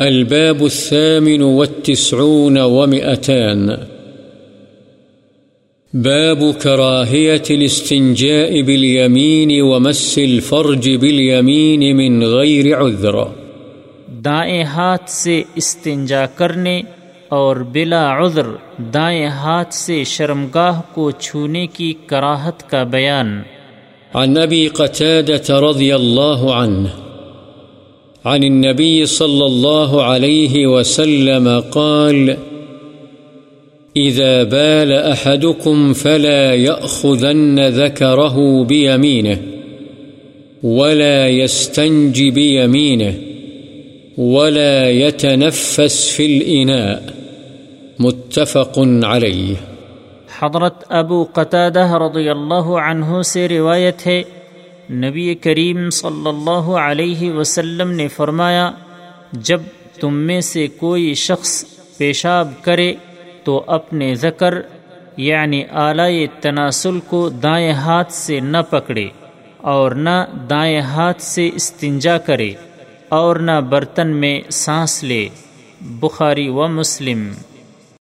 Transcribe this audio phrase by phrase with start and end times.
[0.00, 3.68] الباب الثامن والتسعون ومئتان.
[5.92, 13.14] باب كراهية الاستنجاء باليمين ومس الفرج باليمين من غير عذر.
[14.24, 16.82] دائیں ہاتھ سے استنجا کرنے
[17.28, 18.46] اور بلا عذر
[18.78, 23.42] دائیں ہاتھ سے شرمگاہ کو چھونے کی کراہت کا بیان.
[24.14, 26.99] عن أبي قتادة رضي الله عنه
[28.24, 32.36] عن النبي صلى الله عليه وسلم قال،
[33.96, 39.38] إذا بال أحدكم فلا يأخذن ذكره بيمينه،
[40.62, 43.12] ولا يستنج بيمينه،
[44.18, 47.02] ولا يتنفس في الإناء.
[47.98, 49.54] متفق عليه.
[50.38, 54.22] حضرت ابو قتادہ رضی اللہ عنہ سے روایت ہے
[54.90, 58.70] نبی کریم صلی اللہ علیہ وسلم نے فرمایا،
[59.32, 59.60] جب
[60.00, 61.64] تم میں سے کوئی شخص
[61.96, 62.94] پیشاب کرے
[63.44, 64.54] تو اپنے ذکر
[65.16, 69.08] یعنی اعلی تناسل کو دائیں ہاتھ سے نہ پکڑے
[69.56, 72.52] اور نہ دائیں ہاتھ سے استنجا کرے
[73.08, 75.28] اور نہ برتن میں سانس لے،
[75.80, 77.32] بخاری و مسلم۔